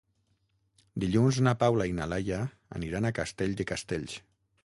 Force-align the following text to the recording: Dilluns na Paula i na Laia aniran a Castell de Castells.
Dilluns 1.03 1.37
na 1.47 1.53
Paula 1.65 1.85
i 1.91 1.93
na 1.99 2.07
Laia 2.13 2.41
aniran 2.79 3.09
a 3.09 3.13
Castell 3.21 3.53
de 3.61 3.67
Castells. 3.73 4.17